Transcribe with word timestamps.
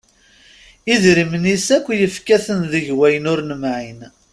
Idrimen-is 0.93 1.67
akk 1.75 1.87
yefka-ten 1.99 2.61
deg 2.73 2.85
ayen 3.05 3.29
ur 3.31 3.39
nemɛin. 3.49 3.99